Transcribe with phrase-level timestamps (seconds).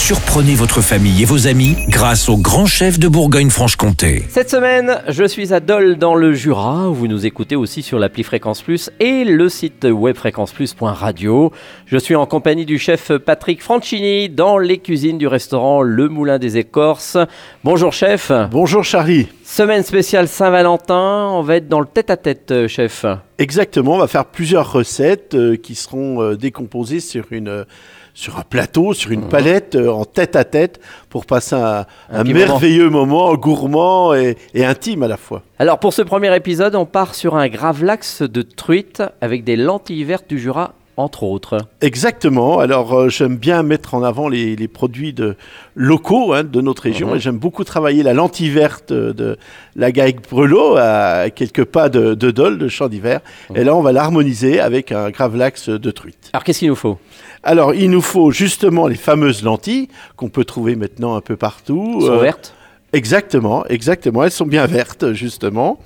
[0.00, 4.24] Surprenez votre famille et vos amis grâce au grand chef de Bourgogne-Franche-Comté.
[4.28, 7.98] Cette semaine, je suis à Dole dans le Jura, où vous nous écoutez aussi sur
[7.98, 11.52] l'appli Fréquence Plus et le site web fréquenceplus.radio.
[11.86, 16.38] Je suis en compagnie du chef Patrick Franchini dans les cuisines du restaurant Le Moulin
[16.38, 17.18] des Écorces.
[17.62, 18.32] Bonjour chef.
[18.50, 19.28] Bonjour Charlie.
[19.44, 23.04] Semaine spéciale Saint-Valentin, on va être dans le tête-à-tête, euh, chef.
[23.38, 27.66] Exactement, on va faire plusieurs recettes euh, qui seront euh, décomposées sur une
[28.14, 32.90] sur un plateau, sur une palette, euh, en tête à tête, pour passer un, merveilleux
[32.90, 35.42] moment, gourmand et, et intime à la fois.
[35.58, 40.04] Alors pour ce premier épisode, on part sur un gravlax de truite avec des lentilles
[40.04, 41.56] vertes du Jura, entre autres.
[41.80, 42.58] Exactement.
[42.58, 45.36] Alors euh, j'aime bien mettre en avant les, les produits de,
[45.74, 47.16] locaux hein, de notre région Mhm.
[47.16, 49.36] et j'aime beaucoup travailler la lentille verte de
[49.76, 53.20] la Gaïque Brelot à quelques pas de, de Dole, de Champ d'Hiver.
[53.50, 53.56] Mhm.
[53.56, 56.30] Et là, on va l'harmoniser avec un gravlax de truite.
[56.32, 56.98] Alors qu'est-ce qu'il nous faut?
[57.42, 61.94] Alors, il nous faut justement les fameuses lentilles qu'on peut trouver maintenant un peu partout.
[62.00, 62.54] Elles sont Euh, vertes?
[62.92, 64.24] Exactement, exactement.
[64.24, 65.78] Elles sont bien vertes, justement.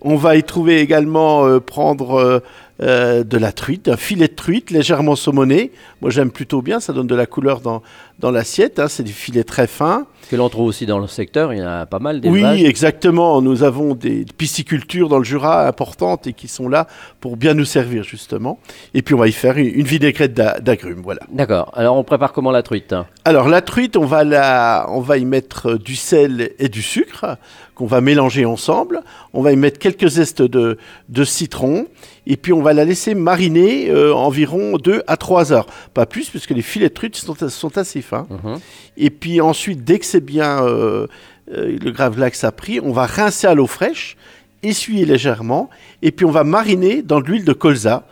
[0.00, 2.40] On va y trouver également euh, prendre euh,
[2.82, 5.72] euh, de la truite, un filet de truite légèrement saumonné.
[6.00, 7.82] Moi, j'aime plutôt bien, ça donne de la couleur dans,
[8.20, 8.78] dans l'assiette.
[8.78, 8.86] hein.
[8.88, 10.06] C'est des filets très fins.
[10.30, 13.42] Que l'on trouve aussi dans le secteur, il y en a pas mal Oui, exactement.
[13.42, 16.86] Nous avons des piscicultures dans le Jura importantes et qui sont là
[17.20, 18.58] pour bien nous servir, justement.
[18.94, 21.20] Et puis, on va y faire une, une vinaigrette d'a- d'agrumes, voilà.
[21.30, 21.70] D'accord.
[21.74, 25.24] Alors on prépare comment la truite Alors la truite, on va, la, on va y
[25.24, 27.36] mettre du sel et du sucre
[27.74, 29.00] qu'on va mélanger ensemble.
[29.34, 30.78] On va y mettre quelques zestes de,
[31.08, 31.86] de citron
[32.26, 35.66] et puis on va la laisser mariner euh, environ 2 à 3 heures.
[35.94, 38.26] Pas plus puisque les filets de truite sont, sont assez fins.
[38.30, 38.58] Mhm.
[38.96, 41.06] Et puis ensuite, dès que c'est bien euh,
[41.52, 44.16] euh, le gravlax a pris, on va rincer à l'eau fraîche,
[44.62, 45.68] essuyer légèrement
[46.02, 48.06] et puis on va mariner dans de l'huile de colza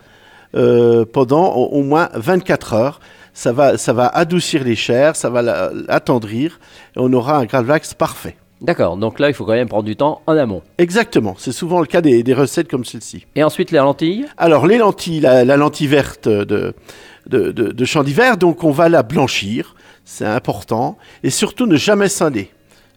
[1.12, 3.00] pendant au, au moins 24 heures.
[3.32, 6.58] Ça va, ça va adoucir les chairs, ça va la- l'attendrir
[6.96, 8.36] et on aura un gravlax parfait.
[8.60, 10.62] D'accord, donc là il faut quand même prendre du temps en amont.
[10.78, 13.26] Exactement, c'est souvent le cas des, des recettes comme celle-ci.
[13.34, 14.26] Et ensuite les lentilles?
[14.36, 18.70] Alors les lentilles, la, la lentille verte de, de, de, de champ d'hiver, donc on
[18.70, 22.50] va la blanchir, c'est important, et surtout ne jamais scinder,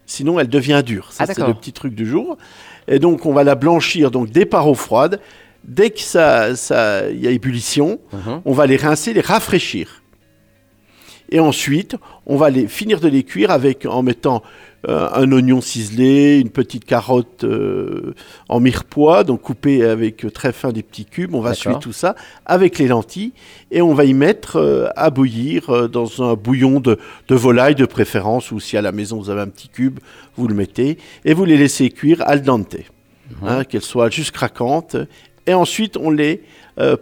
[0.04, 1.12] sinon elle devient dure.
[1.12, 2.36] Ça Ah, c'est le petit truc du jour.
[2.86, 5.18] Et donc on va la blanchir donc dès par eau froide.
[5.66, 8.42] Dès que ça, ça, y a ébullition, Mhm.
[8.44, 10.02] on va les rincer, les rafraîchir.
[11.34, 11.96] Et ensuite,
[12.26, 14.40] on va les finir de les cuire avec en mettant
[14.88, 18.14] euh, un oignon ciselé, une petite carotte euh,
[18.48, 21.34] en mirepoix, donc coupée avec euh, très fin des petits cubes.
[21.34, 22.14] On va suivre tout ça
[22.46, 23.32] avec les lentilles
[23.72, 27.84] et on va y mettre euh, à bouillir dans un bouillon de, de volaille de
[27.84, 29.98] préférence ou si à la maison vous avez un petit cube,
[30.36, 32.76] vous le mettez et vous les laissez cuire al dente,
[33.42, 34.94] hein, qu'elles soient juste craquantes.
[35.48, 36.42] Et ensuite, on les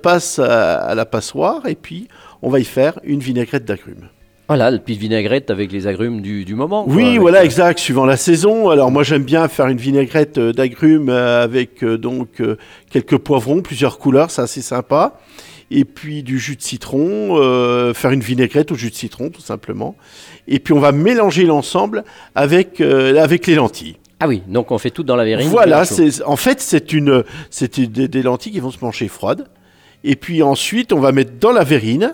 [0.03, 2.09] passe à, à la passoire et puis
[2.41, 4.09] on va y faire une vinaigrette d'agrumes.
[4.53, 6.85] Voilà, le petite vinaigrette avec les agrumes du, du moment.
[6.85, 8.69] quoi, Oui, voilà, euh, exact, suivant la saison.
[8.69, 12.43] Alors moi j'aime bien faire une vinaigrette euh, d'agrumes euh, avec donc
[12.91, 15.19] quelques poivrons, plusieurs couleurs, c'est assez sympa.
[15.71, 19.41] Et puis du jus de citron, euh, faire une vinaigrette au jus de citron tout
[19.41, 19.97] simplement.
[20.49, 23.97] Et puis on va mélanger l'ensemble avec, euh, avec les lentilles.
[24.21, 25.49] Ah oui, donc on fait tout dans la verrine.
[25.49, 29.09] Voilà, c'est en fait c'est une c'est une- des, des lentilles qui vont se manger
[29.09, 29.47] froides.
[30.05, 32.13] Et puis ensuite on va mettre dans la verrine.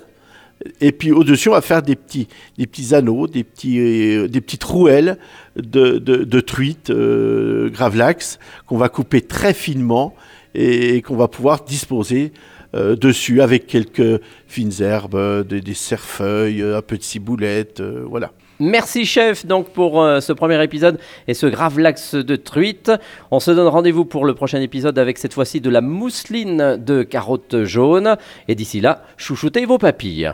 [0.81, 4.41] Et puis au-dessus on va faire des petits des petits anneaux, des petits euh, des
[4.41, 5.19] petites rouelles
[5.57, 10.15] de, de, de truite euh, gravlax qu'on va couper très finement
[10.55, 12.33] et, qu'on va pouvoir disposer
[12.75, 18.33] euh, dessus avec quelques fines herbes, des, cerfeuilles, un peu de ciboulette, euh, voilà.
[18.61, 20.99] Merci chef donc pour euh, ce premier épisode
[21.29, 22.91] et ce grave lax de truite.
[23.31, 27.03] On se donne rendez-vous pour le prochain épisode avec cette fois-ci de la mousseline de
[27.03, 28.17] carottes jaunes.
[28.49, 30.33] Et d'ici là, chouchoutez vos papilles.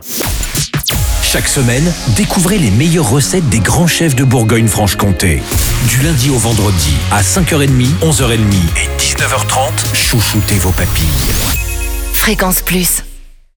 [1.21, 1.83] Chaque semaine,
[2.15, 5.41] découvrez les meilleures recettes des grands chefs de Bourgogne-Franche-Comté.
[5.89, 11.05] Du lundi au vendredi, à 5h30, 11h30 et 19h30, chouchoutez vos papilles.
[12.13, 13.03] Fréquence Plus.